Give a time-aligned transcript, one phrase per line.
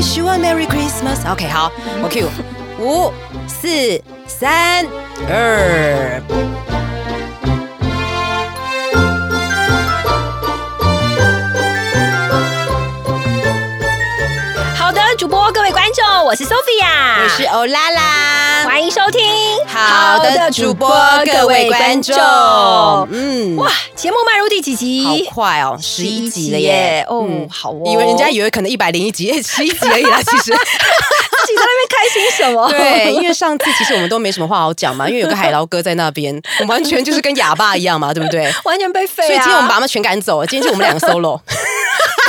[0.00, 1.30] wish you a Merry Christmas。
[1.30, 1.70] OK，好，
[2.02, 2.26] 我 Q，
[2.78, 3.12] 五、
[3.46, 4.86] 四、三、
[5.28, 6.22] 二。
[14.74, 16.46] 好的，主播各位观众，我是
[16.82, 19.20] 我是欧拉拉，欢迎收听。
[19.66, 20.88] 好的，主播
[21.26, 22.16] 各位观众，
[23.10, 25.04] 嗯，哇，节目迈入第几集？
[25.04, 27.04] 好快哦，十一集了耶！
[27.06, 30.56] 哦，好哦，以为人家以为可能一百零一集， 十一集而已啦，其实。
[31.40, 32.68] 自己在那边开心什么？
[32.70, 36.38] 对，因为上次其实我们都没什么话好讲嘛，因为有个海捞哥在那边，
[36.68, 38.52] 完全就是跟哑巴一样嘛，对不对？
[38.64, 39.26] 完全被废。
[39.26, 41.40] 所以今天我们把他们全赶走了，今天就我们两个 solo，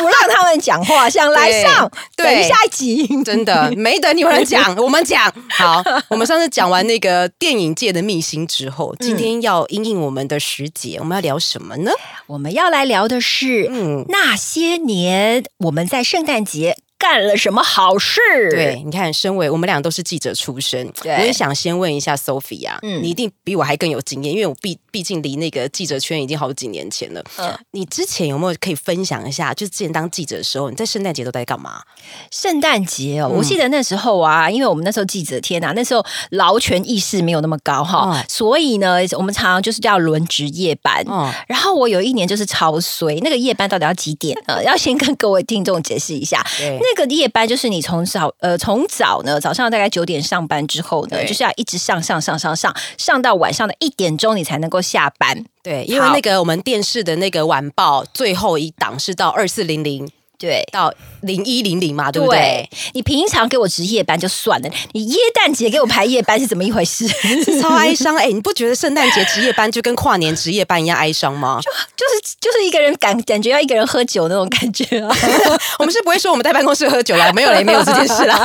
[0.01, 5.31] 不让他们讲话，想来上，等下一集，真的没等你们讲， 我们讲。
[5.49, 11.91] 好，我们上次讲完那个电影界的秘辛之后，今天要应应我们的时节，我们要聊什么呢？
[12.27, 16.77] 我们要来聊的是，嗯，那些年我们在圣诞节。
[17.01, 18.21] 干了什么好事？
[18.51, 27.23] 对，你看，身为我们俩都是记者出身，我也想先问一下 Sophie 啊，你一定比我还更有经验，因为我毕毕竟离那个记者圈已经好几年前了。
[27.37, 29.51] 嗯，你之前有没有可以分享一下？
[29.51, 31.81] 就是之前当记者的时候，你在圣诞节都在干嘛？
[32.29, 41.03] 圣诞节哦，我记得那时候啊，因为我们那时候记者，天哪，那时候劳权意识没有那么高哈，所以呢，我们常常就是要轮值夜班。
[41.07, 44.37] 嗯，然后我有一年就是超衰，那个夜班到底要几点？
[44.45, 46.45] 呃，要先跟各位听众解释一下。
[46.59, 46.90] 对。
[46.93, 55.45] 那个夜班就是你从早呃从早呢早上大概九点上班之后呢，就是要一直上上上上上上到晚上的一点钟你才能够下班。
[55.63, 60.09] 对，因为那个我们电视的那个晚报最后一档是到二四零零。
[60.41, 62.67] 对，到零一零零嘛，对不对？
[62.93, 67.07] 你平常给我值夜班就算了，你耶诞节给我排夜班是怎么一回事？
[67.61, 68.25] 超哀伤哎！
[68.25, 71.59] 你不觉得圣诞节值夜班就跟跨年值夜班一样哀伤吗？
[71.61, 75.15] 就就是就是一个人感感觉要一个人喝酒那种感觉啊！
[75.77, 78.35] 我们是不会说我们在办公室喝酒了，没有了，没有这件事了。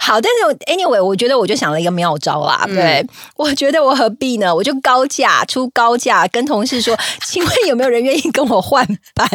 [0.00, 2.64] 好，但是 anyway，我觉得我就想了一个妙招啦。
[2.66, 3.04] 对，
[3.36, 4.54] 我觉得我何必呢？
[4.54, 6.94] 我就高价出高价，跟同事说，
[7.26, 9.26] 请问有没有人愿意跟我换班？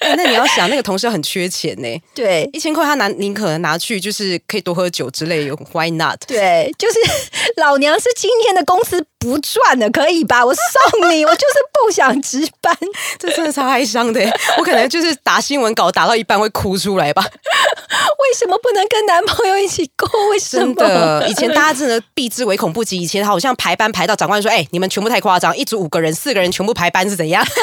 [0.00, 1.88] 那你要想，那个同事很缺钱呢。
[2.14, 5.50] 对，一千块他拿宁可拿去，就是可以多喝酒之类。
[5.72, 6.18] Why not？
[6.26, 6.98] 对，就是
[7.60, 10.44] 老娘是今天的公司不赚的，可以吧？
[10.44, 12.76] 我送你，我就是不想值班。
[13.18, 14.20] 这真的超哀伤的，
[14.58, 17.22] 我可能就是打新闻稿打到一半会哭出来吧？
[17.24, 20.08] 为什么不能跟男朋友一起过？
[20.28, 20.74] 为什么？
[20.74, 23.00] 真的，以前大家真的避之唯恐不及。
[23.00, 27.44] 以前好像排班排到长官说：“哎，你们全部太夸张，一组五个人，四个人全部排班是怎样？”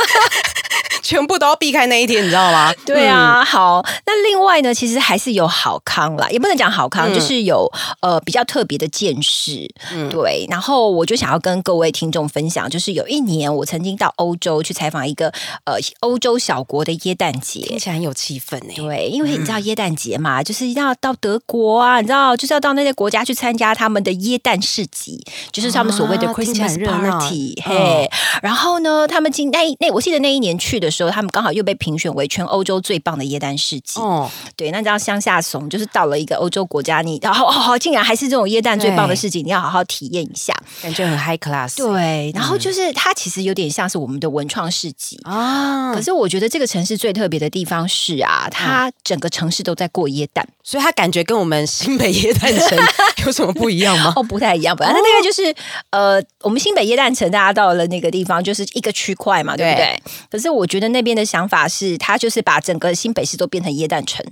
[1.02, 2.72] 全部都要避开那一天，你知道吗？
[2.86, 3.84] 对啊，好。
[4.06, 7.70] 那另外呢，其实还是有好康啦，也不能讲好康，就是有
[8.02, 9.68] 呃比较特别的见识。
[9.92, 10.46] 嗯，对。
[10.50, 18.74] 然后我就想要跟各位听众分享，就是有一年我曾经到欧洲去采访一个呃欧洲小国的耶诞节，听起来很有气氛呢。
[18.76, 25.20] 对，因为你知道耶诞节嘛，就是一定要到德国啊，你知道就是要到那些国家去参加他们的耶诞市集，
[25.52, 27.60] 就是他们所谓的 Christmas party。
[27.66, 28.08] 嘿，
[28.44, 30.92] 然后呢，他们今那那我记得那一年去的。
[30.92, 33.98] 时候，他们刚好又被评选为全欧洲最棒的耶诞市集。
[34.02, 41.76] 哦，对，那你知道乡下怂，就是到了一个欧洲国家，你好好好，竟然还是这种耶诞最棒的事情，你要好好体验一下，感觉很 high class。
[41.76, 45.94] 对，然后就是它其实有点像是我们的文创市集啊。
[45.94, 52.80] 可是我觉得这个城市最特别的地方是啊，它整个城市都在过椰蛋，所以它感觉跟我们新北椰蛋城
[53.26, 54.14] 有什么不一样吗？
[54.16, 54.76] 哦，不太一样。
[54.80, 55.54] 那那个就是
[55.90, 60.02] 呃，我们新北耶诞城，大家到了那个地方就是一个区块嘛，对不对？
[60.30, 64.26] 可是我觉得那边的想法是，它就是把整个新北市都变成耶诞城，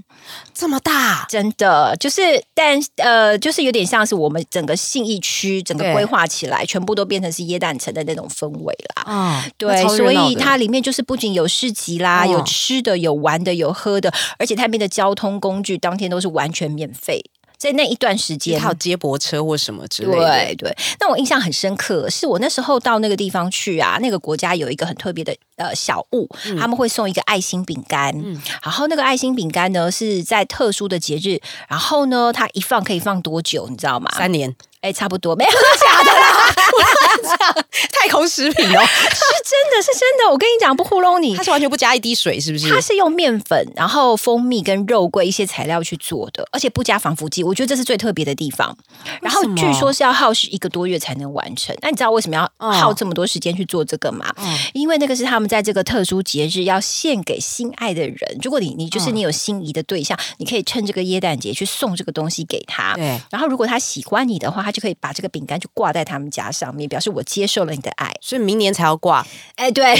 [0.53, 9.03] 这么大，真的就是，但呃，就是有点像是我们整个信义区整个规划起来，全部都变成是耶诞城的那种氛围啦。
[9.03, 17.23] 啊，对，所以它里面就是不仅有市集啦，有吃的，有玩的，有喝的，而且它那边的交通工具当天都是完全免费。
[17.57, 20.17] 在那一段时间，还有接驳车或什么之类的。
[20.17, 26.25] 对对，那我印象很深刻，是我那时候到那个地方去啊，那个国家有一个很特别的呃小物，
[26.57, 28.13] 他们会送一个爱心饼干。
[28.15, 34.09] 嗯，然后那个爱心饼干呢是在特殊的节日，然后呢它一放可以放多久，你知道吗？
[34.15, 34.55] 三年。
[34.81, 42.69] 哎，差不多，没有 假的啦，太空食品哦，是真的是真的，我跟你讲不糊弄你，它是完全不加一滴水，是不是？
[42.69, 48.73] 它是用面粉，然后蜂蜜跟肉桂一些材料去做的，而且不加防腐剂，我觉得这是最特别的地方。
[49.21, 54.33] 然后据说是要耗时一个多月才能完成，那你知道为什么要耗这么多时间去做这个吗？
[54.71, 58.17] 因为那个是他们在这个特殊节日要献给心爱的人。
[58.41, 62.93] 如果你你就是你有心仪的对象，你可以趁这个耶诞节去送这个东西给他。
[62.95, 64.68] 对，然后如果他喜欢你的话。
[64.69, 68.11] 他就可以把这个饼干就挂在他们家上面，表示我接受了你的爱。
[68.21, 69.25] 所以明年才要挂。
[69.55, 69.83] 哎，对。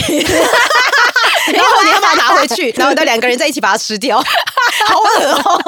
[1.52, 4.22] 然后你要把它拿回去， 然后到两个人在一起把它吃掉，
[4.90, 5.62] 好恶哦，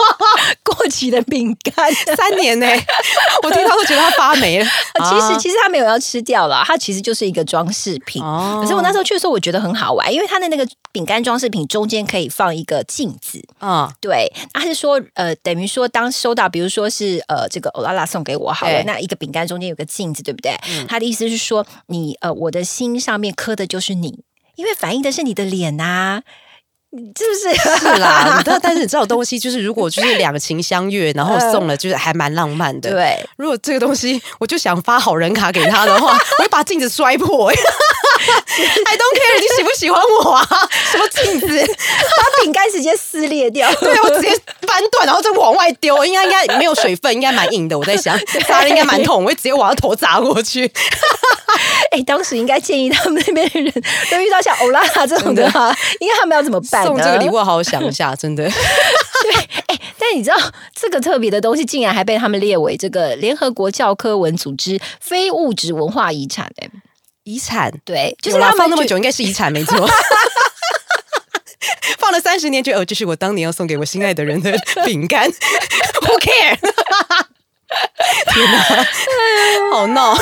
[0.65, 2.67] 过期的饼干三年呢，
[3.45, 4.65] 我听他都觉得它发霉了。
[4.65, 8.21] 其实其实它没有要吃掉了，它其实就是一个装饰品。
[8.23, 13.43] 可是我那时候去的时候，我觉得很好玩，因为它的那个饼干装饰品中间可以放一个镜子。
[13.59, 20.53] 啊，对，他是说呃，等于说当收到，比如说是呃这个欧拉拉送给我好了，那一个饼干中间有个镜子，对不对？
[20.89, 24.25] 他的意思是说，你呃我的心上面刻的就是你，
[24.57, 26.23] 因为反映的是你的脸呐。
[26.93, 28.35] 是不是是啦？
[28.37, 32.91] 你知道，但是你知道东西就是，如果就是两情相悦，然后送了，就是还蛮浪漫的。
[32.91, 37.51] 对，如果这个东西，我就想发好人卡给他的话，我会把镜子摔破。
[38.23, 40.47] I don't care，你喜不喜欢我啊？
[40.93, 41.47] 什么镜子？
[41.49, 44.29] 把饼干直接撕裂掉， 对我直接
[44.61, 46.05] 翻断，然后再往外丢。
[46.05, 47.79] 应该应该没有水分，应该蛮硬的。
[47.79, 50.71] 我在想，砸了应该蛮痛，我会直接往他头砸过去。
[51.91, 53.73] 哎，当时应该建议他们那边的人
[54.11, 56.82] 都遇到像欧拉拉这种的话，应该他们要怎么办？
[56.85, 58.45] 送这个礼物好好想一下， 真的。
[58.45, 58.53] 对，
[59.67, 60.37] 哎，但你知道
[60.75, 66.51] 这个特别的东西，竟然还被他们列为这个联合国教科文组织非物质文化遗产？
[66.59, 66.69] 哎。
[67.25, 69.89] 遗产对，就是他放那么久，应该是遗产没错。
[71.97, 74.53] 放了三十年，就哦，这是我当年要送给我心爱的人的
[74.85, 75.31] 饼干。
[76.03, 76.59] Who care？
[78.35, 78.59] 天哪，
[79.71, 80.17] 好闹。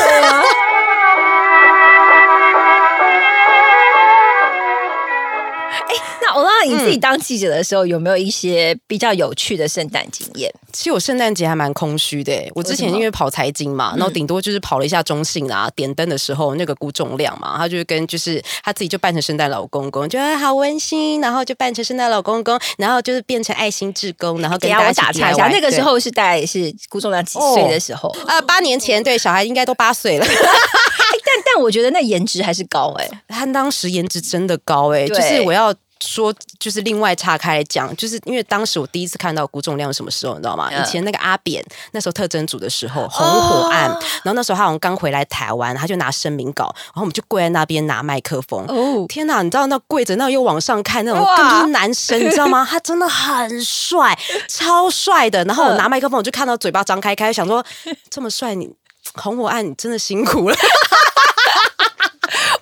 [6.30, 10.52] 欧拉，你自己当记者的时候，有没有一些比较有趣的圣诞经验？
[10.72, 12.32] 其实我圣诞节还蛮空虚的。
[12.54, 25.48] 我之前因为跑财经嘛，然后顶多就是跑了一下中信啊，点灯的时候那个估重量嘛，他就跟就是他自己就扮成圣诞老公公，觉得好温馨，然后就扮成圣诞老公公，然后就是变成爱心志工，然后给大家打岔一下。
[25.48, 28.08] 那个时候是大概是估重量几岁的时候？
[28.26, 30.26] 啊，八年前，对，小孩应该都八岁了。
[30.30, 35.74] 但但我觉得那颜值还是高哎，他当时颜值真的高哎，就是我要。
[36.00, 40.70] 说就是另外岔开来讲，就是因为当时我第一次看到辜仲亮什么时候，你知道吗？
[40.72, 43.88] 以前那个阿扁那时候特征组的时候，红火案，
[44.22, 48.64] 然后那时候他好像刚回来台湾，他就拿声明稿，然后我们就跪在那边拿麦克风。
[48.68, 49.42] 哦，天哪！
[49.42, 52.66] 你知道那跪着，那又往上看那种根本是男生，你知道吗？
[52.68, 54.18] 他真的很帅，
[54.48, 55.44] 超帅的。
[55.44, 57.64] 然后我拿麦克风，我就看到嘴巴张开开，想说
[58.08, 58.70] 这么帅，你
[59.14, 60.56] 红火案你真的辛苦了。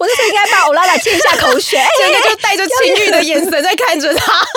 [0.08, 4.32] 我那时候应该把欧拉拉溅一下口水， 真的就带着情欲的眼神在看着他。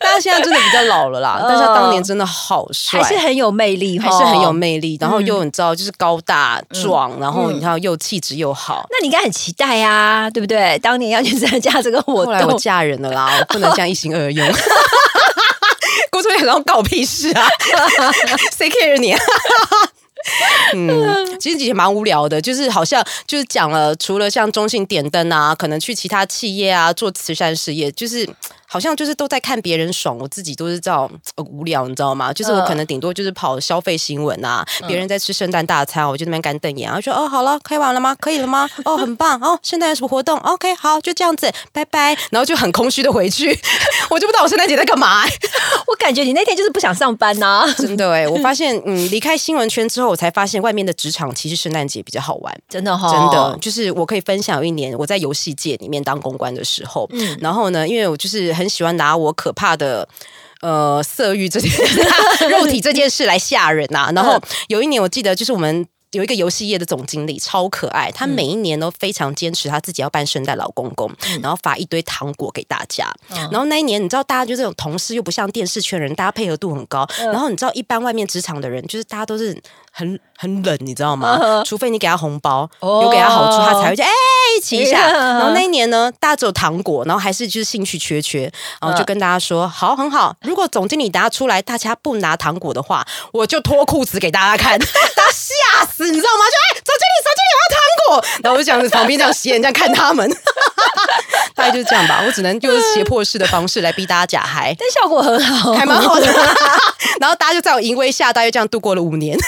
[0.00, 4.96] 但他现在真的比较老了啦，但是他当年真的好帅，还是很有魅力，还是很有魅力。
[4.98, 8.86] 然后又你知道，就是高大壮，然后你看又气质又好。
[8.90, 10.78] 那你应该很期待啊，对不对？
[10.78, 14.48] 当年要去参加这个活动，后来我嫁人了啦，我不能这样一心二用。
[16.10, 17.46] 郭春然后搞屁事啊？
[18.56, 19.14] 谁 care 你？
[20.74, 28.28] 嗯，其实也蛮无聊的，就是好像就是讲了，除了像中信点灯啊，可能去其他企业啊做慈善事业，就是。
[28.68, 31.10] 好像就是都在看别人爽，我自己都是这样
[31.50, 32.32] 无聊，你知道吗？
[32.32, 38.14] 就是我可能顶多就是跑消费新闻啊，别人在吃圣诞大餐，我就那边干瞪眼，然后说哦好了，开完了吗？
[38.20, 38.68] 可以了吗？
[38.84, 42.16] 哦很棒哦，圣诞有什么活动？OK 好，就这样子，拜拜。
[42.30, 43.58] 然后就很空虚的回去，
[44.10, 45.24] 我就不知道我圣诞节在干嘛。
[45.88, 48.28] 我感觉你那天就是不想上班呐，真的哎。
[48.28, 60.08] 我发现嗯，离开新闻圈之后，我才发现外面的职场其实圣诞节比较好玩，真的哈，真的就是我可以分享一年我在游戏界里面当公关的时候，嗯，然后呢，因为我就是很喜欢拿我可怕的
[60.60, 61.70] 呃色欲这件
[62.50, 64.10] 肉体这件事来吓人呐。
[64.14, 65.86] 然后有一年我记得就是我们。
[66.12, 71.12] 有一个游戏业的总经理超可爱，他每一年都非常坚持他自己要扮圣诞老公公，
[71.42, 73.12] 然后发一堆糖果给大家。
[73.28, 77.06] 然后那一年，你知道，大家就这种同事又不像电视圈人，大家配合度很高。
[77.18, 79.54] 然后你知道，一般外面职场的人，就是大家都是
[79.98, 81.62] 很很冷，你知道吗？
[81.66, 84.08] 除非你给他红包，有给他好处，他才会去哎
[84.56, 85.10] 一起一下。
[85.10, 88.48] 然后那一年呢，大家只有糖果，然后还是就是兴趣缺缺，
[88.80, 90.36] 然后就跟大家说：好，很好。
[90.42, 96.08] 如果总经理大家出来，大家不拿糖果的话，我就脱裤子给大家看， 大家吓死。
[96.08, 96.44] 你知道吗？
[96.44, 98.24] 就哎，总经理，总经理，我要糖果。
[98.42, 100.28] 然后我就这样子旁边这样斜眼这样看他们，
[101.54, 102.22] 大概就是这样吧。
[102.26, 106.26] 我只能用胁迫式的方式来逼大家假嗨，但效果很好，还蛮好的。
[107.20, 109.38] 然后大家就在我淫威下，大约这样度过了五年。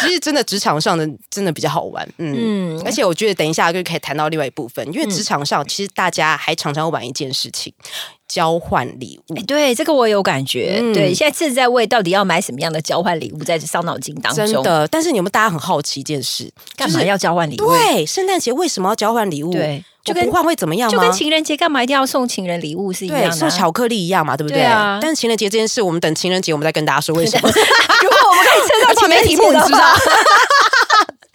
[0.00, 7.72] 其实真的职场上的真的比较好玩，嗯，而且我觉得等一下就可以谈到另外一部分，因为职场上其实大家还常常玩一件事情。
[8.28, 10.80] 交换礼物，对这个我有感觉。
[10.92, 14.46] 对，现在正在为到底要买什么样的交换礼物在伤脑筋当中。
[14.46, 17.66] 真的，但是你们大家很好奇一件事，干嘛要交换礼物？
[17.66, 19.52] 对，圣诞节为什么要交换礼物？
[19.52, 20.96] 对，就不换会怎么样吗？
[20.96, 24.98] 就跟情人节干嘛一定要送情人礼物是一样的，送巧克力一样嘛，对不对啊？
[25.00, 27.48] 但是情人节这件事，我们等情人节我们再跟大家说为什么。
[28.02, 29.78] 如果我们可以撑到 前面题目，你知道？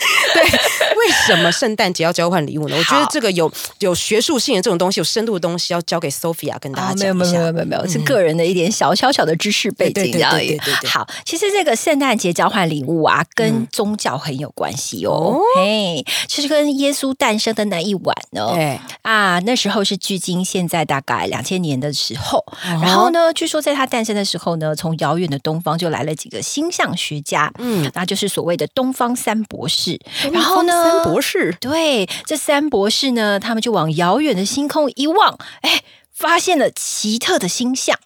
[0.34, 2.76] 对，为什么圣诞节要交换礼物呢？
[2.78, 7.04] 我觉得这个有有学术性的这种东西，有深度的东西，要交给 Sophia 跟大家讲一下。
[7.04, 10.58] 没有没有没有没有，是个人的一点小小小的知识背景而已。
[10.86, 15.40] 好，其实这个圣诞节交换礼物啊，跟宗教很有关系哦。
[15.56, 18.56] 嘿，其实跟耶稣诞生的那一晚呢，
[19.02, 22.44] 啊，那时候是距今现在大概两千年的时候。
[22.82, 29.91] 然后呢，据说在他诞生的时候呢，从遥远的东方就来了几个星象学家，嗯，那就是所谓的东方三博士。
[30.32, 35.84] 然后呢，三博士对这三博士呢，他们就往遥远的星空一望，哎，
[36.14, 37.98] 发现了奇特的星象。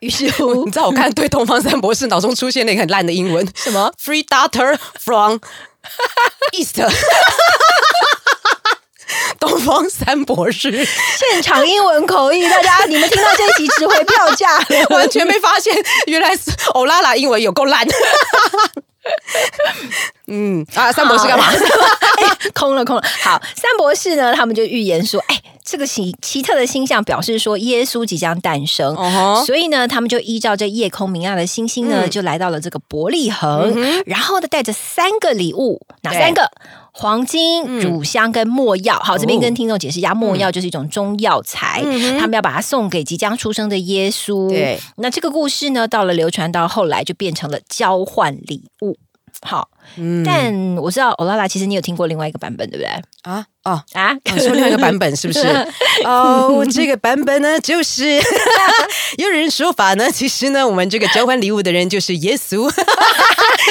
[0.00, 0.24] 于是，
[0.64, 5.38] 你知道我看对东方三博士脑中出现了一个很烂的英文，什么？Three Daughter from
[6.52, 6.80] East。
[9.38, 10.70] 东方三博士。
[10.70, 14.58] 现场英文口译，大家你们听到这一集值回票价，
[14.90, 15.74] 完全没发现
[16.06, 17.86] 原来是欧拉拉英文有够烂。
[20.26, 21.46] 嗯啊，三博士干嘛？
[22.54, 23.02] 空了空了。
[23.22, 28.94] 好，三博士呢，他们就预言说，哎，这个奇奇特的星象表示说耶稣即将诞生，
[29.46, 36.48] 所以呢，他们就依照这夜空明亮的星星呢，就来到了这个伯利恒，然后呢，带着三个礼物，哪三个？
[37.00, 38.98] 黄金、乳香跟没药。
[38.98, 41.80] 好，这边跟听众解释一下，没药就是一种中药材，
[42.18, 44.50] 他们要把它送给即将出生的耶稣。
[44.50, 48.98] 对，那这个故事呢，到了流传到后来，就变成了交换礼物。
[49.40, 49.70] 好，
[50.24, 52.90] 但我知道欧拉拉，其实你有听过另外一个版本，对不对？
[53.22, 55.40] 啊哦啊，说另外一个版本是不是？
[56.04, 58.18] 哦，这个版本呢，就是
[59.18, 62.70] 有人说法呢，其实呢，我们这个交换礼物的人就是耶稣。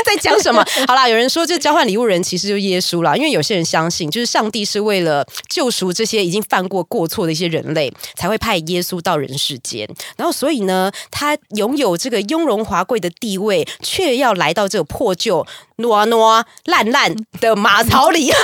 [0.05, 0.63] 在讲什么？
[0.87, 9.87] 好啦，有人说这交换礼物人其实就是耶稣啦，因为有些人相信，就是上帝是为了救赎这些已经犯过过错的一些人类，才会派耶稣到人世间。
[10.15, 15.45] 然后，所以呢，他拥有这个雍容华贵的地位，却要来到这个破旧、
[15.79, 18.31] 挪挪烂烂的马槽里。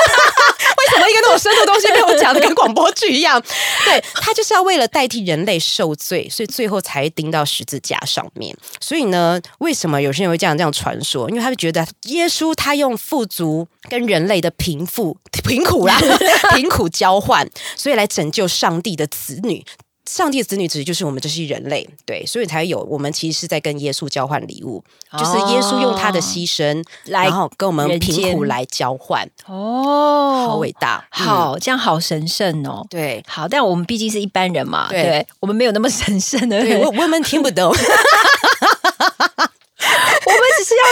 [0.77, 3.42] 为什么一个那种深度东西被我讲的跟广播剧一样？
[3.86, 8.56] 对他就是要为了代替人类受罪，所以最后才钉到十字架上面。
[8.80, 11.30] 所以呢，为什么有些人会这样这样传说？
[11.30, 16.00] 因为他就觉得耶稣他用富足跟人类的贫富贫苦啦
[16.56, 19.65] 贫苦交换，所以来拯救上帝的子女。
[20.07, 24.83] 上帝的子女指的就是我们这些人类，对，所以才有我们其实是在跟耶稣交换礼物，
[25.17, 29.27] 就是耶稣用他的牺牲，然后跟我们贫苦来交换。
[29.47, 32.85] 哦，好伟大，好，这样好神圣哦。
[32.89, 37.74] 对，好，但我们毕竟是一般人嘛，对，我们没有那么神圣的，我我们听不懂。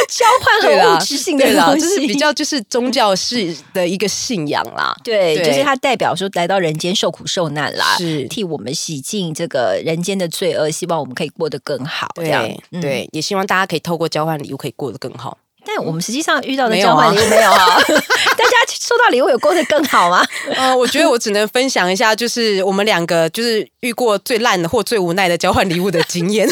[0.10, 4.96] 交换很物质性的东西，就是比较就是宗教式的一个信仰啦。
[5.04, 12.08] 对，就是它代表说来到人间受苦受难啦，是替我们洗净这个人间的罪恶，希望我们可以过得更好。
[12.16, 12.48] 这样，
[12.82, 15.38] 对，也希望大家可以透过交换礼物可以过得更好。
[15.66, 17.78] 但我们实际上遇到的交换礼物没有啊？
[18.38, 20.22] 大家收到礼物有过得更好吗？
[20.58, 26.46] 呃，我觉得我只能分享一下，就是我们两个就是遇过最烂的或最无奈的交换礼物的经验。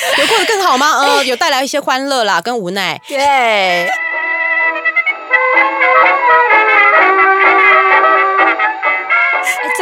[0.18, 0.98] 有过得更好吗？
[1.02, 3.00] 呃， 有带来一些欢乐啦，跟无奈。
[3.08, 3.88] 对。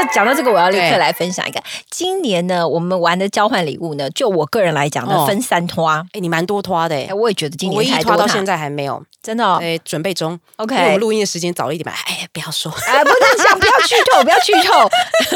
[0.07, 1.62] 讲到这个，我要立刻来分享一个。
[1.90, 5.88] 今年呢，我们玩的交换礼物呢，就我个人来讲呢，分三拖。
[5.88, 9.57] 哎，你蛮多拖的哎，我也觉得今年一拖到现在还没有，真的。
[9.57, 10.38] 哎，准备中。
[10.57, 11.95] OK，我们录音的时间早了一点吧。
[12.07, 14.90] 哎，不要说，哎， 不能讲，不要剧透，不要剧透。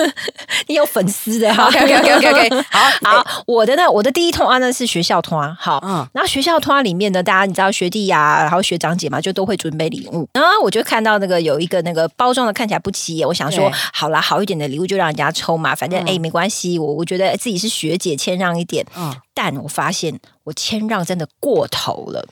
[0.69, 1.67] 你有粉丝的哈。
[1.69, 2.63] OK OK OK OK。
[2.71, 5.43] 好好，我的呢，我的第一拖呢是学校拖。
[5.59, 10.29] 好，嗯，然后学校拖里面呢，大家你知道学弟呀，然后学长姐嘛，就都会准备礼物。
[10.33, 15.33] 然后我就看到那个有一个那个包装的看起来不起眼，我想说，好啦，好一点的礼物就让人家。
[15.33, 18.87] 抽嘛，反正哎，没关系，我我觉得自己是学姐，谦让一点。
[18.95, 22.29] 嗯，但我发现我谦让真的过头了。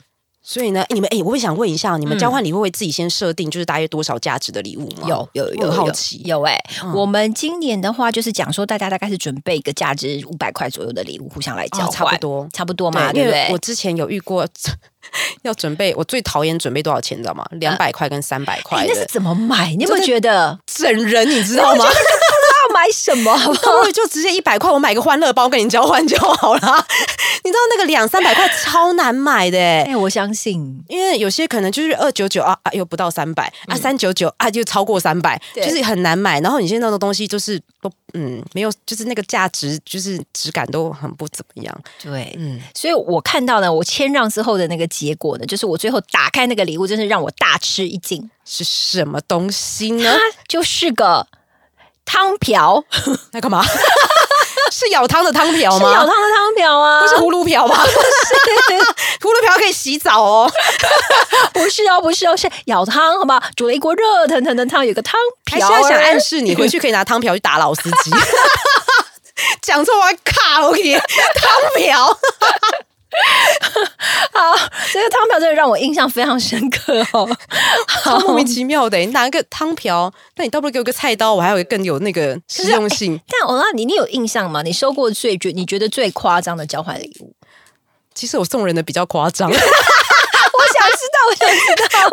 [0.50, 5.06] 所以呢，你们哎，我会想问一下，你们交换礼物会自己先设定，就是大约多少价值的礼物吗？
[5.06, 6.60] 有有有，好奇有哎。
[6.92, 13.48] 我们今年的话，就是讲说，大家大概是准备一个价值五百块左右的礼物，互相来交换，差不多差不多嘛，对不对？
[13.52, 14.44] 我之前有遇过，
[15.42, 17.46] 要准备，我最讨厌准备多少钱，你知道吗？
[17.52, 19.72] 两百块跟三百块，那是怎么买？
[19.76, 21.30] 你有没有觉得整人？
[21.30, 21.84] 你知道吗？
[22.72, 23.32] 买什么？
[23.32, 26.60] 我就直接一百块，我买个欢乐包跟你交换就好了。
[27.42, 36.40] 你知道那个两三百块超难买的哎，我相信，因为有些可能就是二九九啊啊，又不到三百啊，三九九啊就超过三百，就是很难买。
[36.40, 41.80] 然后你现在那个东西就是都嗯没有，就是那个价值就是质感都很不怎么样。
[42.02, 48.30] 对，嗯，所以我看到呢，我谦让之后的那个结果呢，就是我最后打开那个礼物，真是让我大吃一惊。
[48.44, 50.14] 是什么东西呢？
[50.46, 51.26] 就是个。
[52.10, 52.82] 汤瓢，
[53.32, 53.64] 在干嘛？
[54.72, 55.90] 是舀汤的汤瓢吗？
[55.92, 57.84] 舀汤的汤瓢啊，不是葫芦瓢吧？
[57.86, 57.94] 是
[59.20, 60.50] 葫芦瓢可以洗澡哦。
[61.52, 63.40] 不是哦，不是哦，是舀汤，好不好？
[63.56, 65.68] 煮了一锅热腾腾的汤，有个汤瓢。
[65.68, 68.10] 现在想暗示你回去可以拿汤瓢去打老司机。
[69.62, 71.02] 讲错我还卡 OK，汤
[71.76, 72.18] 瓢。
[74.32, 74.56] 好，
[74.92, 77.28] 这个汤瓢真的让我印象非常深刻哦，
[78.04, 78.96] 好莫名其妙的。
[78.98, 83.20] 你拿一个汤瓢，那你倒不如给我个菜刀，我还有更有那个实用性。
[83.26, 84.62] 但我那你你有印象吗？
[84.62, 87.34] 你收过最觉你觉得最夸张的交换礼物？
[88.14, 89.50] 其实我送人的比较夸张。
[91.28, 92.08] 我想知道。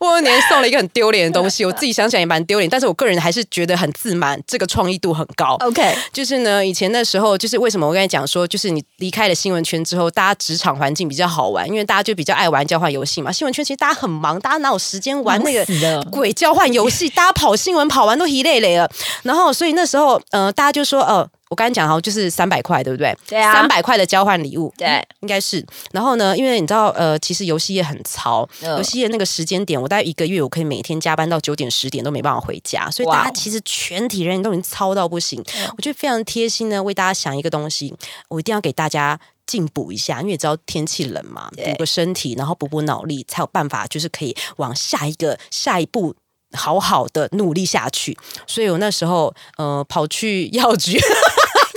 [0.00, 5.56] 我我年送了一个很丢脸的东西，我自己想想也蛮丢脸，但是我个人还是觉得很自满，这个创意度很高。
[5.60, 13.30] OK，就是呢，以前那时候，就是为什么我跟你讲说，就是你离开了新闻圈之后，大家职场环境比较好玩，因为大家就比较爱玩交换游戏嘛。
[13.30, 17.08] 新闻圈其实大家很忙，大家哪有时间玩那个鬼交换游戏？
[17.10, 18.90] 大家跑新闻跑完都一累累了，
[19.22, 21.28] 然后所以那时候，呃，大家就说，呃。
[21.52, 23.14] 我刚才讲好就是三百块，对不对？
[23.28, 25.62] 对啊，三百块的交换礼物，对，应该是。
[25.92, 35.44] 然后呢，因为你知道，呃，其实游戏业很糙，游戏业那个时间点，我大概一个月我可以每天加班到九点十点都没办法回家，所以大家其实全体人都已经糙到不行。
[35.76, 37.94] 我觉得非常贴心呢，为大家想一个东西，
[38.28, 46.14] 我一定要给大家进补一下，因为知道天气冷嘛，补个身体，然后补补脑力，才有办法就是可以往下一个下一步
[46.52, 48.16] 好好的努力下去。
[48.46, 50.98] 所以我那时候呃跑去药局。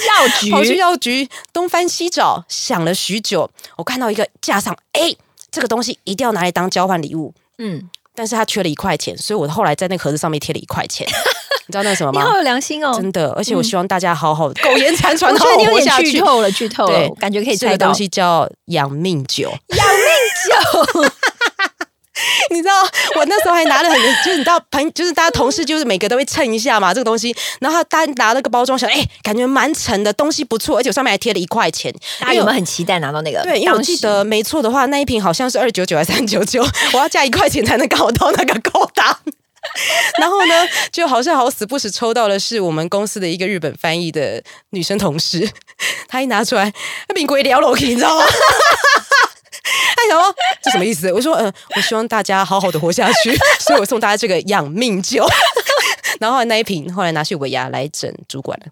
[0.05, 5.13] 药局跑去药局东翻西找，想了许久，我看到一个架上，哎，
[5.51, 7.33] 这个东西一定要拿来当交换礼物。
[7.57, 11.07] 嗯，但是它缺了一块钱，所以我后来在那个盒子上面贴了一块钱。
[11.67, 12.21] 你知道那什么吗？
[12.21, 16.11] 你好有良心哦，真的，而且我希望大家好好苟延残喘，好好活下去。
[16.11, 21.11] 剧透了，剧透了，感觉可以这个东西叫养命酒， 养命酒。
[22.49, 22.81] 你知道
[23.17, 27.35] 我那时候还拿了很， 就是你知道朋，就是大家同事，就是每个都会称一下嘛，这个东西。
[27.59, 31.93] 然后大家拿了个包装，想哎，感觉蛮沉的东西不错，而且上面还贴了一块钱。
[32.19, 33.43] 大家有没有很期待拿到那个？
[33.43, 39.19] 对，因为我记得没错的话，那一瓶好像是二九九还是三九九， 我要加一块钱才能搞到那个高达。
[40.19, 40.53] 然后呢，
[40.91, 45.49] 就好像好死不死抽到的是我们公司的一个日本翻译的女生同事，
[46.07, 46.71] 她一拿出来，
[47.09, 48.23] 那瓶鬼聊楼梯，你知道吗？
[49.97, 51.11] 哎呦，这什么意思？
[51.11, 55.25] 我说，嗯，我希望大家好好的活下去， 所以我送大家这个养命酒。
[56.19, 58.67] 然后那一瓶后来拿去尾牙来整主管了，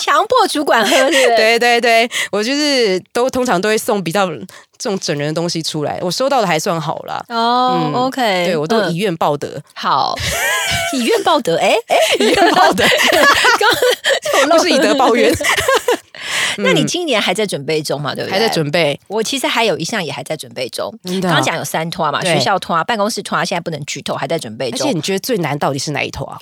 [0.00, 1.26] 强迫主管喝是。
[1.36, 4.26] 对对对，我就是都通常都会送比较
[4.78, 7.24] 这种整人的东西出来，我收到的还算好了。
[7.28, 9.60] 哦，OK，对我都以怨报德。
[9.74, 10.14] 好，
[10.96, 12.84] 以怨报德，哎哎，以怨报德，
[14.48, 15.32] 刚不是以德报怨。
[16.58, 18.14] 那你今年还在准备中嘛？
[18.14, 18.32] 对不对？
[18.32, 18.98] 还在准备。
[19.06, 20.92] 我其实还有一项也还在准备中。
[21.22, 24.86] 刚刚讲有三拖嘛，学校拖、办公室拖，现在不能剧透，还在准备中。
[24.86, 26.38] 而且你觉得最难到底是哪一拖啊？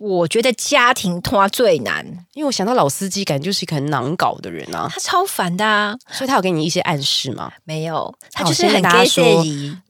[0.00, 4.88] 我觉得家庭拖最难，因为我想到老司机，感觉就是一个很难搞的人啊。
[4.92, 7.50] 他超烦的啊，所以他有给你一些暗示吗？
[7.64, 9.24] 没有，他就是很大家说，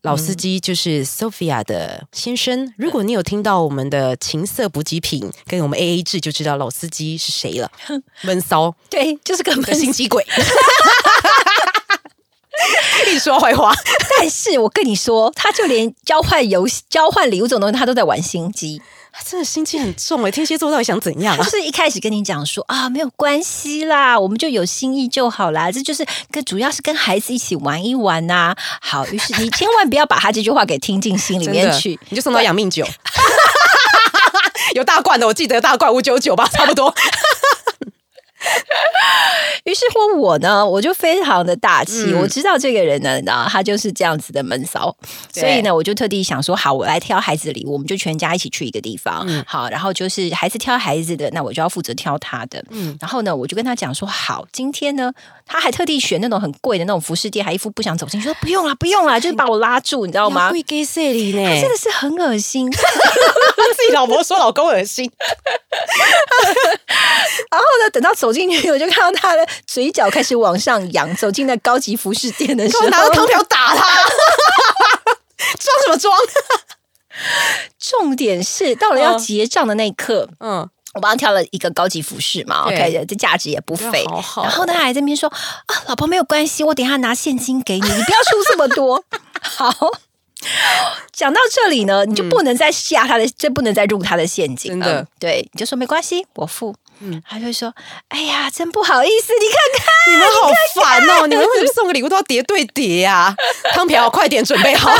[0.02, 2.72] 老司机就是 Sophia 的先生。
[2.78, 7.70] 如果你有听到我们的情色补给品跟我们 A A 制，就知道老司机是谁了。
[8.22, 10.26] 闷骚，对，就是个闷心机鬼。
[13.12, 13.72] 一说坏话，
[14.18, 18.80] 但是我跟你说，他就连交换游戏、交换礼物这种东西，他都在玩心机。
[19.12, 20.30] 他真的心机很重哎！
[20.30, 21.36] 天蝎座到底想怎样？
[21.36, 25.70] 就是一开始跟你讲说啊，没有关系啦，我们就有心意就好啦。
[25.72, 28.54] 这就是跟主要是跟孩子一起玩一玩呐。
[28.80, 32.86] 好，于是你千万不要把他这句话给听进心里面去，你就送到养命酒，
[34.74, 36.94] 有大罐的，我记得大罐五九九吧，差不多。
[39.64, 42.14] 于是乎，我呢，我就非常的大气。
[42.14, 44.94] 我知道这个人呢，他就是这样子的闷骚，
[45.32, 49.26] 所以呢，我就特地想说，好，我来挑孩子礼物，我们就全家一起去一个地方。
[49.46, 52.64] 好，然后就是孩子挑孩子的，那我就要负责挑他的。
[52.70, 55.12] 嗯，然后呢，我就跟他讲说，好，今天呢，
[55.44, 60.50] 他还特地选那种很贵的那种服饰店，还一副不想走进去，说不用啦，不用啦， 就是把我拉住，你知道吗？
[60.50, 61.44] 贵给谁呢？
[61.44, 62.78] 他真的是很恶心， 自
[63.86, 65.10] 己老婆说老公恶心。
[67.50, 71.08] 然后呢，等到走进去，我就看到他的嘴角开始往上扬。
[71.18, 73.82] 走进那高级服饰店的时候，拿着汤瓢打他，
[75.58, 76.16] 装什么装？
[77.78, 84.04] 重点是到了要结账的那一刻，嗯，我帮他挑了一个高级服饰嘛，OK，这价值也不菲。
[84.36, 89.02] 然后呢，还在那边说啊，老婆没有关系，我等下拿现金给你，你不要出这么多。
[89.42, 89.72] 好。
[91.12, 95.04] 讲到这里呢，你就不能再下他的，就不能再入他的陷阱了。
[95.18, 96.76] 对，你就说没关系，我付。
[97.00, 97.72] 嗯，他就说
[98.08, 101.26] ：“哎呀，真不好意思，你看看，你们好烦哦！
[101.26, 103.34] 你们为什么送个礼物都要叠对叠啊？
[103.72, 104.90] 汤瓢，快点准备好，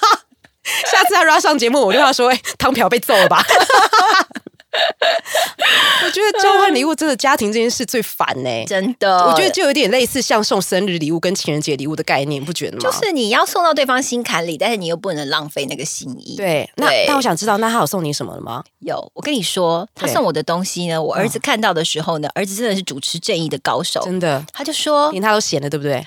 [0.90, 3.42] 下次他要上节目，我就要说：哎，汤瓢被揍了吧？”
[6.04, 9.26] 我觉得交换礼物真的家庭这件事最烦呢，真的。
[9.26, 12.82] 我觉得就有点类似像送生日礼物跟情人节礼物的概念，不觉得吗？
[12.82, 16.36] 就是你要送到对方心坎里，但是你又不能浪费那个心意。
[16.36, 18.62] 对，那但我想知道，那他有送你什么了吗？
[18.80, 26.06] 有，我跟你说，他送我的东西呢，我儿子看到的时候呢，儿子真的是主持正义的高手，真的，他就说，连他都嫌了，对不对？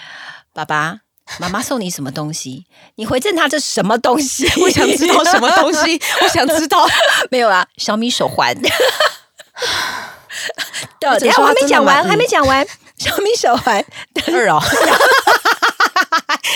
[0.53, 0.99] 爸爸
[1.39, 2.65] 妈妈送你什么东西？
[2.95, 4.49] 你回赠他这什么东西？
[4.61, 6.87] 我想知道什么东西，我想知道。
[7.31, 8.55] 没有啊，小米手环。
[10.99, 12.65] 对，等下我还没讲完，还没讲完。
[12.97, 13.83] 小米手环
[14.31, 14.61] 二哦，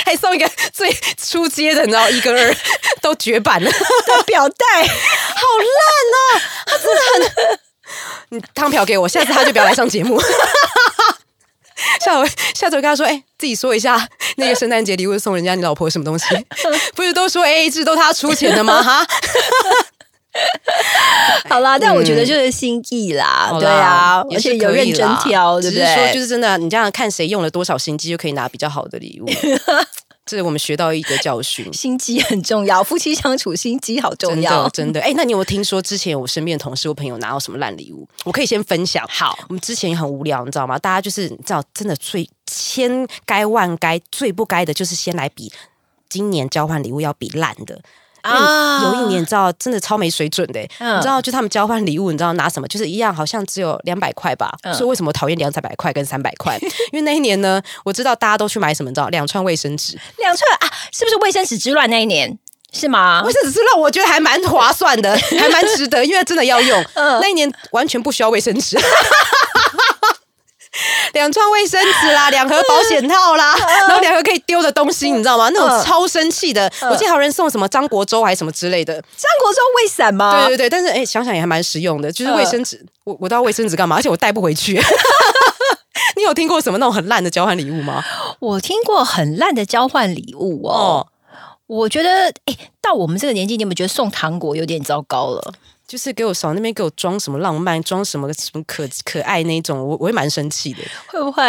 [0.06, 2.56] 还送一个最出街的，你知道一跟二
[3.02, 5.80] 都绝版了的表带，好烂
[6.14, 6.42] 哦！
[6.68, 7.60] 他真的很，
[8.30, 10.22] 你汤瓢给我，下次他就不要来上节目。
[12.04, 14.08] 下回下周跟他说，哎，自己说一下
[14.38, 16.26] 那个圣诞节礼物送人家你老婆什么东西？
[16.96, 18.82] 不是都说 A A 制都他出钱的吗？
[18.82, 19.06] 哈。
[21.48, 25.86] 好啦，但我觉得就是心意啦，对啊，而且有认真挑，对不对？
[25.96, 29.26] 说就是真的，你这样看谁用了多少心机，就可以拿比较好的礼物。
[30.26, 35.00] 这是我们学到一个教训，心机很重要，夫妻相处心机好重要，真的。
[35.00, 38.08] 哎，那你有听说之前我身边的同事、或朋友拿到什么烂礼物？
[38.24, 39.06] 我可以先分享。
[39.08, 40.80] 好，我们之前也很无聊，你知道吗？
[40.80, 45.54] 大家就是你知道，真的最千该万该最不该的就是先来比
[46.10, 47.80] 今年交换礼物要比烂的。
[48.26, 52.68] 啊，有一年你知道真的超没水准的，你知道就他们交换礼物，你知道拿什么？
[52.68, 54.52] 就是一样，好像只有两百块吧。
[54.74, 56.58] 所以为什么讨厌两三百块跟三百块？
[56.92, 62.38] 因为那一年呢，我知道大家都去买什么，你知道两串卫生纸，两串啊，是不是卫生纸之乱那一年？
[62.74, 63.22] 是吗？
[63.24, 66.86] 卫生纸之乱，我觉得还蛮划算的， 还蛮值得，因为真的要用。
[66.96, 68.78] 那一年完全不需要卫生纸。
[71.14, 73.56] 两串卫生纸啦， 两盒保险套啦，
[73.88, 75.50] 然后两盒可以丢的东西，你知道吗？
[75.54, 76.72] 那种超生气的。
[76.90, 80.46] 我记得有人送什么张国周还是什么之类的，张国周卫伞吗？
[80.48, 82.86] 对对对，但是哎，想想也还蛮实用的，就是卫生纸。
[83.04, 84.80] 我我知道卫生纸干嘛，而且我带不回去。
[86.18, 88.04] 你有听过什么那种很烂的交换礼物吗？
[88.40, 91.08] 我听过很烂的交换礼物哦。
[91.68, 95.54] 我觉得，哎，到我们这个年纪，你有没有觉得送糖果有点糟糕了？
[95.88, 100.80] 就是给我少那边给我装什么浪漫，装什么什么可可爱那种，我我会蛮生气的。
[101.08, 101.44] 会不会？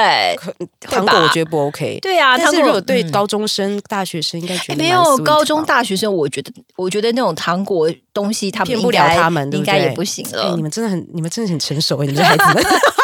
[0.81, 1.99] 糖果我觉得不 OK。
[2.03, 10.55] 对啊，但是如果对高中生、大学生应该觉得没有高中大学生，我觉得我觉得那种糖果东西，他们骗不了他们，应该也不行了。
[10.57, 12.65] 你们真的很，你们真的很成熟，你们这孩子们。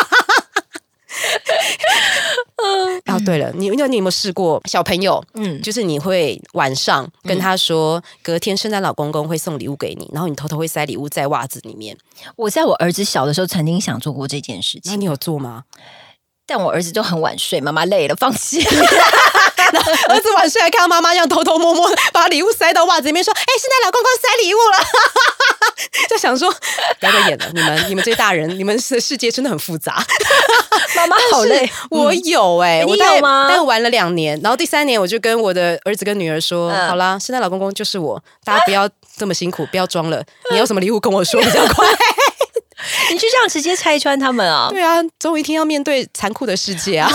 [3.06, 5.22] 哦，对了，你那你有没有试过小朋友？
[5.34, 11.96] 嗯，就是你会晚上跟他说，隔天圣诞老公公会送礼物给你，然后你偷偷会塞礼物在袜子里面。
[12.36, 15.64] 我在我儿子小的时候曾经想做过这件事情，那你有做吗？
[16.46, 18.60] 但我儿子就很晚睡，妈妈累了，放弃。
[20.08, 24.78] 儿子晚睡还看到妈妈这样偷偷摸摸把礼物塞到袜子里面，说：“哎，现在老公公塞礼物了。
[26.08, 26.52] ”就想说
[27.00, 30.04] 不要再演了，你们你们这些大人，你们的世界真的很复杂。
[30.96, 33.46] 妈妈好累，我有哎，我有吗？
[33.48, 40.22] 但玩了两年，然后第三年我就跟我的儿子跟女儿说：“好啦，现在老公公就是我，大家不要这么辛苦，不要装了。
[40.50, 41.86] 你有什么礼物跟我说比较快。”
[43.10, 44.68] 你就这样直接拆穿他们啊？
[44.70, 47.08] 对啊，总有一天要面对残酷的世界啊！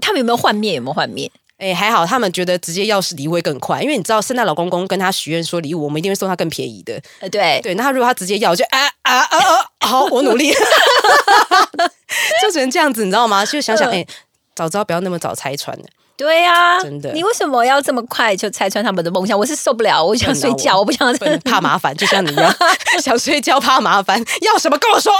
[0.00, 0.74] 他们有没有幻灭？
[0.74, 1.30] 有没有幻灭？
[1.58, 7.00] 哎，还好，他们觉得直接要是礼物会更快，因为你知道，圣诞老公公跟他许愿说礼物，我们一定会送他更便宜的。
[7.20, 9.66] 呃，对对，那他如果他直接要，就啊啊啊啊！
[9.80, 10.52] 好，我努力，
[12.42, 13.44] 就只能这样子，你知道吗？
[13.46, 14.06] 就想想，哎，
[14.54, 15.88] 早知道不要那么早拆穿的。
[16.16, 19.38] 对呀，真的，你为什么要这么快就拆穿他们的梦想？
[19.38, 22.54] 我是受不了，我想睡觉，我不想 怕麻烦，就像你一样
[23.02, 25.12] 想睡觉怕麻烦，要什么跟我说。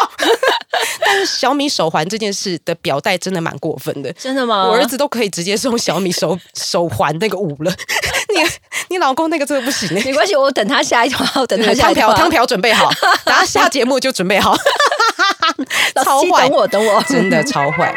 [1.00, 4.66] 但是小米手环这件事的表带真的蛮过分的，真的吗？
[4.68, 7.70] 我儿子都可以直接送小米手手环那个五了，
[8.34, 8.42] 你
[8.88, 12.90] 你老公那个真的不行，没关系，我等他下一条，等他汤瓢汤瓢准备好，
[13.24, 14.56] 等他下节目就准备好，
[16.02, 17.94] 超坏，等我等我，真的超坏。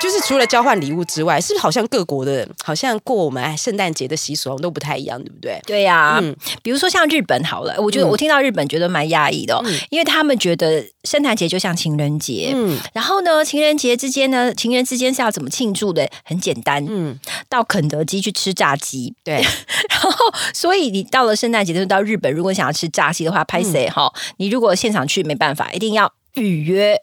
[0.00, 5.60] 就是除了交换礼物之外，是不是好像各国的，好像过我们圣诞节的习俗都不太一样，对不对？
[5.66, 16.08] 对呀，嗯，比如说像日本好了，我觉得我听到日本觉得蛮压抑的，因为他们觉得圣诞节就像情人节，嗯，然后呢，情人节之间呢，情人之间是要怎么庆祝的？
[16.24, 19.34] 很简单，嗯，到肯德基去吃炸鸡，对，
[19.90, 20.10] 然后
[20.54, 24.10] 所以你到了圣诞节就到日本，如果想要吃炸鸡的话，拍谁哈？
[24.38, 26.96] 你如果现场去没办法，一定要预约。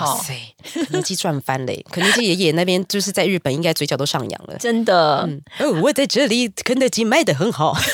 [0.00, 0.34] 哇塞，
[0.74, 1.84] 肯德基赚翻嘞！
[1.90, 4.56] 肯德基爷爷那边就是在日本，应该嘴角都上扬了。
[4.58, 7.74] 真的，嗯哦，我在这里，肯德基卖的很好。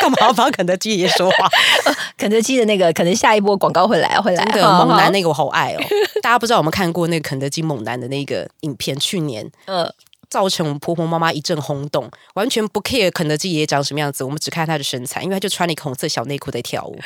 [0.00, 1.48] 干嘛帮肯德基爷爷说话？
[2.18, 4.44] 肯德基的那个，可能下一波广告会来，会来。
[4.44, 5.80] 真的，猛男那个我好爱哦！
[6.22, 8.98] 大家不知道有没有看过那个肯德基猛男的那个影片？
[8.98, 9.92] 去年，呃。
[10.34, 16.98] 造成我们婆婆妈妈一阵轰动，完全不 care 肯德基爷爷长什么样子，我们只看他的身材，因为他就穿了一个红色小内裤在跳舞，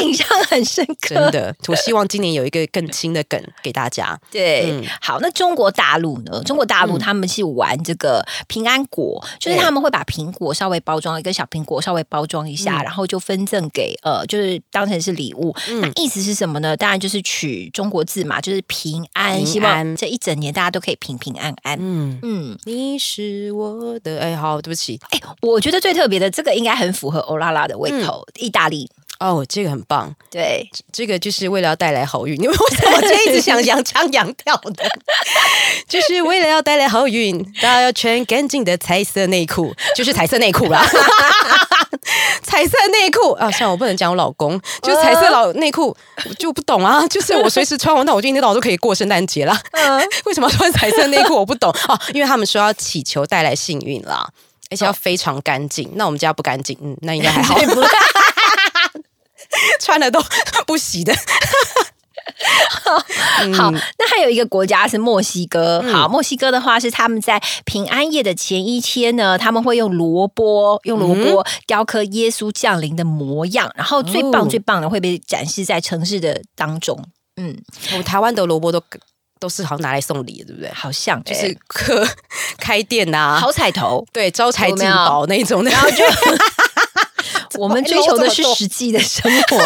[0.00, 1.14] 印象很深刻。
[1.14, 4.18] 真的，我希望今年有一个更新的梗给大家。
[4.30, 6.42] 对，好，那中国大陆呢？
[6.44, 15.54] 中国大陆他们是玩这个平安果，就是他们会把苹果稍微包装一个小苹果，稍微包装一下，然后就分赠给呃，就是当成是礼物。
[15.82, 16.74] 那意思是什么呢？
[16.74, 21.78] 当然就是取中国字嘛，就是平安，希望这一整年大家都可以平平安安。
[21.80, 22.18] 嗯。
[22.22, 28.90] 嗯，你是我的哎，好，对不起，哎，我觉得最特别的这个应该很符合欧拉拉的胃口，意大利。
[29.20, 34.84] 哦，这个很棒，对，这个就是为了要带来好运， 你为为什么今天一直想扬腔扬调的，
[35.88, 40.84] 就是为了要带来好运，大家要穿干净的彩色内裤，就是彩色内裤啦。
[42.42, 45.96] 彩色内裤啊，算了我不能讲我老公，就是彩色老内裤，
[46.38, 47.06] 就不懂啊。
[47.08, 49.56] 就是我随时穿完，那我就一天到晚都可以过圣诞节了。
[50.24, 51.34] 为什么穿彩色内裤？
[51.36, 54.26] 我不懂哦，因为他们说要祈求带来幸运啦，
[54.70, 55.90] 而且要非常干净。
[55.94, 57.58] 那我们家不干净，嗯，那应该还好，
[59.80, 60.22] 穿的都
[60.66, 61.14] 不洗的。
[63.54, 65.82] 好，那还有一个国家是墨西哥。
[65.92, 76.98] 好，墨西哥的话是他们在平安夜的前一天呢，他们会用萝卜用萝卜雕刻耶稣降临的模样，然后最棒最棒的会被展示在城市的当中。
[77.36, 77.56] 嗯，
[77.92, 78.82] 我们台湾的萝卜都
[79.40, 80.70] 都是好拿来送礼，对不对？
[80.72, 82.06] 好像就是 刻
[82.58, 85.96] 开店呐，好彩头，对，招财进宝那种的，然后就。
[87.58, 89.58] 我们追求的是实际的生活。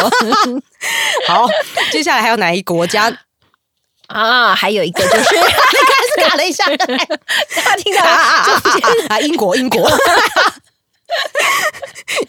[1.27, 1.47] 好，
[1.91, 3.11] 接下来还有哪一国家
[4.07, 4.55] 啊？
[4.55, 9.19] 还有一个就是， 你开始打了一下，大家听到啊？
[9.21, 9.89] 英国，英国，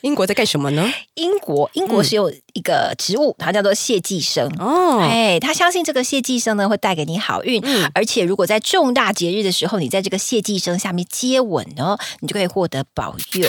[0.02, 0.92] 英国在干什么呢？
[1.14, 5.00] 英国，英国是有一个植物，它叫做谢寄生哦。
[5.00, 7.62] 哎，他相信这个谢寄生呢会带给你好运，
[7.94, 13.48] 而且如果在重大节日的时候，你在这个谢寄生下面接吻呢，你就可以获得保佑。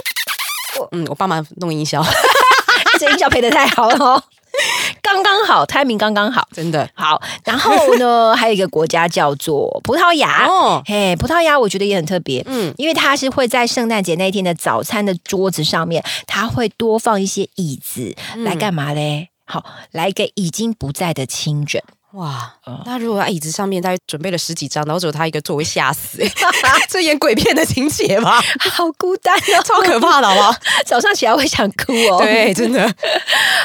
[0.92, 2.04] 嗯，我爸妈弄音效，
[3.00, 4.24] 这音效配的太好了，
[5.02, 6.90] 刚刚好，timing 刚刚好，真的。
[6.94, 7.22] 好。
[7.46, 19.30] 然后呢， 还有一个国家叫做葡萄牙，哦，嘿，葡萄牙我觉得也很特别，嗯，因为它是会在圣诞节那天的早餐的桌子上面，它会多放一些椅子来干嘛嘞？
[19.46, 21.84] 好，来给已经不在的亲人。
[22.14, 22.54] 哇，
[22.86, 26.20] 那如果椅子上面大概准备了十几张，然后只有他一个座位，吓死！
[26.90, 28.42] 这演鬼片的情节吗？
[28.72, 30.54] 好孤单哦，超可怕的，好不好？
[30.86, 32.20] 早上起来会想哭哦。
[32.20, 32.94] 对，真的。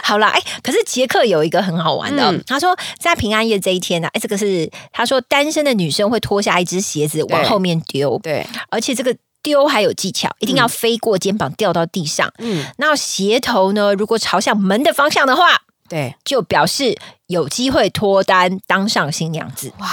[0.04, 12.32] 好啦，哎，可是杰克有一个很好玩的，他说在平安夜这一天呢，哎，这个是他说单身的女生会脱下一只鞋子往后面丢，对，而且这个丢还有技巧，一定要飞过肩膀掉到地上。
[12.38, 15.62] 嗯，那鞋头呢，如果朝向门的方向的话。
[15.88, 16.96] 对，就表示
[17.26, 19.72] 有机会脱单，当上新娘子。
[19.78, 19.86] 哇，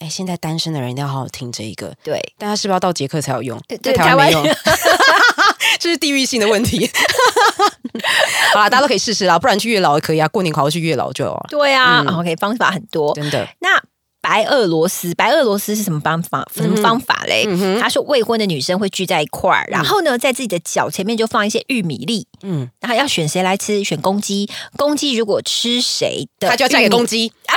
[0.00, 1.94] 哎，现在单身的人一定要好好听这一个。
[2.02, 3.60] 对，大家是不是要到捷克才有用？
[3.82, 4.44] 在台湾没用，
[5.78, 6.90] 这是地域性的问题。
[8.52, 10.26] 好啦，大家都可以试试啦，不然去月老也可以啊。
[10.28, 11.46] 过年好好去月老就有。
[11.48, 13.48] 对啊，OK，方法很多，真的。
[13.60, 13.82] 那。
[14.22, 16.48] 白俄罗斯，白俄罗斯是什么方法？
[16.54, 17.44] 什么方法嘞？
[17.80, 23.82] 他说未婚的女生会聚在一块儿，然后呢，在自己的脚前面就放一些玉米粒，嗯，然后要选谁来吃？
[23.84, 27.32] 选公鸡，公鸡如果吃谁的，他就要嫁给公鸡。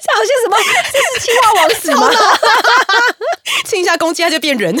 [0.00, 0.56] 这好像什么？
[0.92, 2.10] 这是青蛙王子吗？
[3.66, 4.74] 亲一下公鸡，他就变人。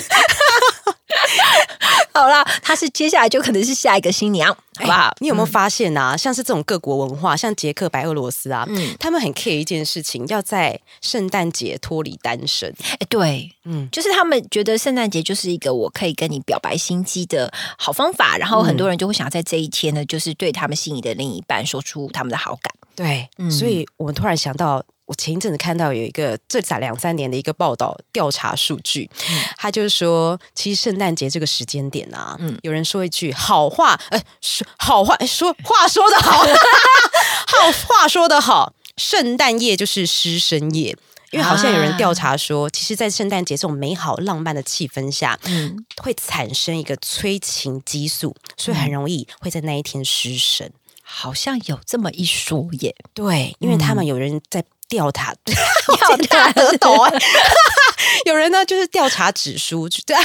[2.12, 5.14] 好啦，他是接下来就可能是下一个新娘，好不好？
[5.20, 6.16] 你有没有发现啊？
[6.16, 12.74] 像是这种各国文化，像捷克、白俄罗斯啊，嗯，他们很 care 一件事情，要在圣诞节脱离单身。
[12.98, 22.74] 哎，对，嗯，就是他们觉得圣诞节就是一个我可以跟你表白心机的好方法，然后很多人就会想在这一天呢，就是对他们心仪的另一半说出他们的好感。
[22.96, 24.84] 对，所以我们突然想到。
[25.08, 29.08] 我前一阵子看到有一个这咋两三年的一个报道调查数据，
[29.56, 40.94] 他就是说，其实圣诞节这个时间点啊，嗯，有人说一句好话，哎，说好话，说话说的好， 好话说的好，圣诞夜就是师生夜，
[41.30, 50.70] 因为好像有人调查说，其实，在圣诞节这种美好浪漫的气氛下，嗯，会产生一个催情激素，所以很容易会在那一天失神，
[51.02, 54.62] 好像有这么一说耶，对，因为他们有人在。
[54.88, 57.12] 调查， 调查得懂啊！
[58.24, 60.16] 有人呢，就是调查指数，对。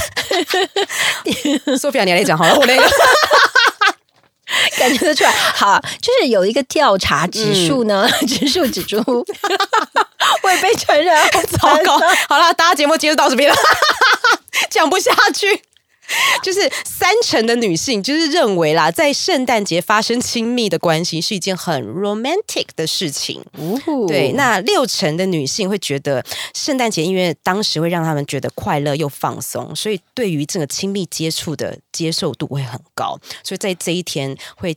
[1.77, 2.91] Sophia，你来讲好了，我那个
[4.77, 5.31] 感觉得出来。
[5.31, 9.01] 好，就是有一个调查指数呢，指数指出
[10.41, 11.99] 会被传染，糟糕。
[12.29, 13.55] 好了，大家节目结束到这边了，
[14.69, 15.63] 讲不下去。
[16.43, 23.41] 就是三成的女性就是认为啦，在圣诞节发生亲密的关系是一件很 romantic 的事情。
[24.07, 34.75] 对，那六成的女性会觉得圣诞节因为当时会让他们觉得快乐又放松，所以对于这个亲密接触的接受度会很高，所以在这一天会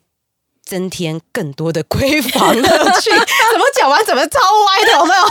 [0.67, 2.69] 增添更多的闺房乐
[3.01, 3.09] 趣。
[3.53, 4.93] 怎么讲完怎么超歪的？
[4.99, 5.23] 有没有？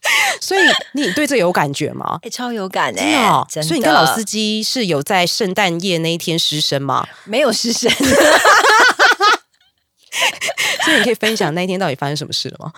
[0.40, 2.18] 所以你对这有感觉吗？
[2.22, 3.28] 哎，超有感哎！
[3.62, 7.06] 所以你跟老司机是有在圣诞夜那一天失身吗？
[7.24, 7.90] 没有失身。
[10.84, 12.72] 所以你可以分享那一天到底发生什么事了吗？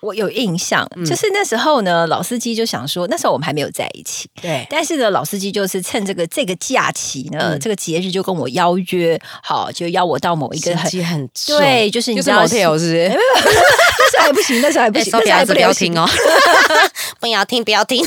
[0.00, 4.28] 我有印象，就是那时候呢，老司机就想说，那时候我们还没有在一起。
[4.40, 13.08] 对，但是呢，老司机就是趁这个这个假期呢，这个节日就跟我邀约，好，就邀我到某一个很很对，就是你知道，是是不是？
[13.08, 16.04] 那时候还不行，那时候还不 行，那时候不要听哦，
[17.20, 18.04] 不要听，不要听。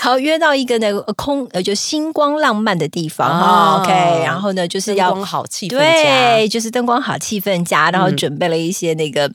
[0.00, 3.92] 好，约到一个那个空呃，就星光浪漫的地方，OK。
[4.24, 9.30] 然后呢，就是要灯光好气氛对，就是灯光好气氛佳，然后准备了一些那个。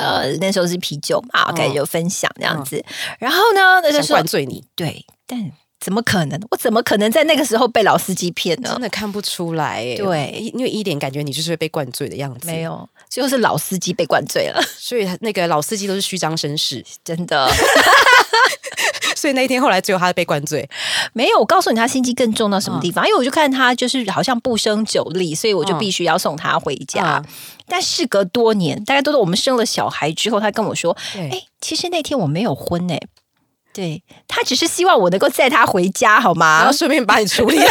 [0.00, 2.82] 呃，那时候是啤酒嘛，OK，就分享这样子。
[3.18, 6.40] 然后呢，那就灌醉你，对，但怎么可能？
[6.50, 8.70] 我怎么可能在那个时候被老司机骗呢？
[8.72, 14.62] 真的看不出来，对，因为一点感觉你就是会被灌醉的样子，没有，就是老司机被灌醉了。
[14.76, 17.50] 所以那个老司机都是虚张声势，真的。
[19.16, 20.68] 所以那一天后来只有他被灌醉，
[21.12, 21.38] 没有。
[21.38, 23.06] 我告诉你，他心机更重到什么地方？
[23.06, 27.22] 因为我就看他就是好像不胜酒力，所以我就必须要送他回家。
[27.66, 30.96] 但事隔多年，大家都是我们生了小孩之后，他跟我说
[31.30, 32.98] ：“哎，其实那天我没有婚哎，
[33.72, 36.58] 对他只是希望我能够载他回家，好吗？
[36.58, 37.70] 然后顺便把你处理了。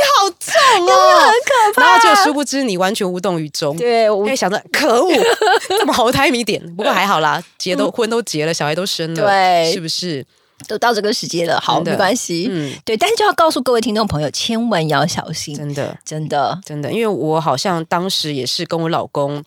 [0.00, 1.82] 好重哦，很可怕。
[1.82, 3.76] 然后就殊不知你完全无动于衷。
[3.76, 5.10] 对，我也想着可恶，
[5.68, 6.60] 这么好胎米点。
[6.76, 10.24] 不过还好啦，结都婚都结了，小孩都生了，对，是不是？
[10.66, 12.48] 都到这个时间了，好，没关系。
[12.50, 19.42] 嗯，对，但是就要告诉各位听众朋友，千万要小心，真的，真的，真的，因为我好像当时也是跟我老公。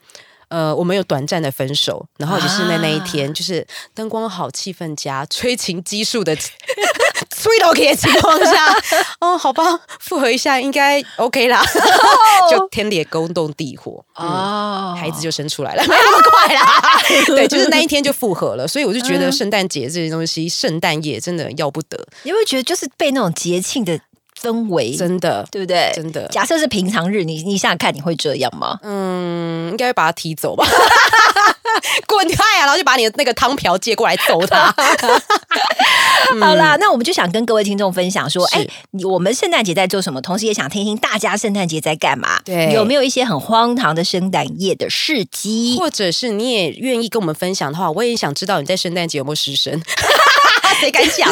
[0.51, 8.75] 呃，我们有短暂的分手，然后就是在那一天，就是灯光好、气氛佳、催情激素的催到可以的情况下，
[9.21, 9.63] 哦，好吧，
[10.01, 11.63] 复合一下应该 OK 啦，
[12.51, 23.97] 就天裂勾动地火，哦，孩子就生出来了，没那么快啦， 对，就是那一天就复合了，所以我就觉得圣诞节这些东西，圣诞夜真的要不得，你会觉得就是被那种节庆的。
[24.41, 25.91] 氛围真的，对不对？
[25.93, 26.27] 真的。
[26.29, 28.79] 假设是平常日，你你想想看，你会这样吗？
[28.83, 30.65] 嗯，应该会把他踢走吧，
[32.07, 32.65] 滚开啊！
[32.65, 34.73] 然后就把你的那个汤瓢借过来揍他。
[36.39, 38.65] 好啦，那我们就想跟各位听众分享说，哎，
[39.03, 40.21] 我们圣诞节在做什么？
[40.21, 42.39] 同时也想听听大家圣诞节在干嘛？
[42.45, 45.75] 对，有没有一些很荒唐的圣诞夜的事迹？
[45.77, 49.81] 或者是你也愿意跟我们分享的话，我也想知道你在圣诞节有没有失身？
[50.79, 51.29] 谁敢讲？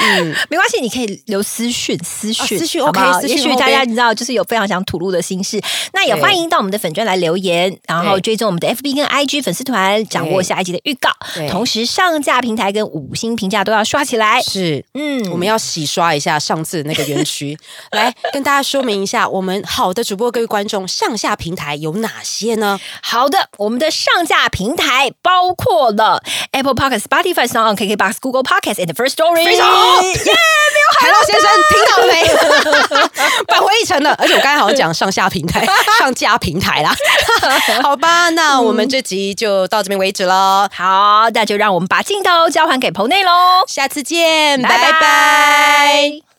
[0.00, 5.60] 嗯， 没关系，你可以留私讯，私讯，私讯 OK，也许大家你知道，就是有非常想吐露的心事，
[5.92, 11.10] 那也欢迎到我们的粉专来留言，然后追踪我们的 FB 跟 IG 粉丝团，掌握下一集的预告。
[11.50, 14.42] 同时，上架平台跟五星评价都要刷起来。
[14.42, 17.56] 是，嗯，我们要洗刷一下上次那个园区，
[17.92, 22.80] 来跟大家说明一下，我们好的主播各位观众，上下平台有哪些呢？
[23.02, 26.22] 好的，我们的上架平台包括了
[26.52, 29.51] Apple Podcast、Spotify、s o n KKBox、Google Podcast and First Story。
[29.52, 30.14] 非常好，耶！
[30.98, 32.24] 海浪先生听到了没？
[33.52, 35.66] 返回一程了，而且我刚才好像讲上下平台、
[35.98, 36.94] 上架平台啦。
[37.82, 40.68] 好吧，那我们这集就到这边为止喽。
[40.72, 43.30] 好，那就让我们把镜头交还给棚内喽。
[43.66, 46.31] 下次见，拜拜。